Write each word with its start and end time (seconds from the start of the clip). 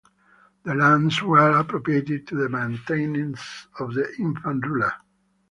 The 0.63 0.73
lands 0.73 1.21
were 1.21 1.51
appropriated 1.59 2.25
to 2.25 2.35
the 2.35 2.49
maintenance 2.49 3.67
of 3.77 3.93
the 3.93 4.11
infant 4.17 4.65
ruler. 4.65 4.93